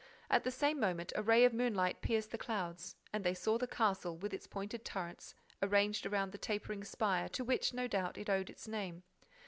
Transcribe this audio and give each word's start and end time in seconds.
At 0.31 0.43
the 0.43 0.49
same 0.49 0.79
moment 0.79 1.13
a 1.15 1.21
ray 1.21 1.45
of 1.45 1.53
moonlight 1.53 2.01
pierced 2.01 2.31
the 2.31 2.37
clouds; 2.39 2.95
and 3.13 3.23
they 3.23 3.35
saw 3.35 3.59
the 3.59 3.67
castle, 3.67 4.17
with 4.17 4.33
its 4.33 4.47
pointed 4.47 4.83
turrets 4.83 5.35
arranged 5.61 6.07
around 6.07 6.31
the 6.31 6.39
tapering 6.39 6.83
spire 6.83 7.29
to 7.29 7.43
which, 7.43 7.71
no 7.71 7.85
doubt, 7.85 8.17
it 8.17 8.27
owed 8.27 8.49
its 8.49 8.67
name. 8.67 9.03